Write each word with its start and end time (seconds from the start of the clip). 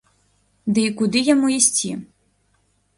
Ды 0.77 0.87
і 0.89 0.95
куды 1.03 1.19
яму 1.33 1.53
ісці? 1.59 1.91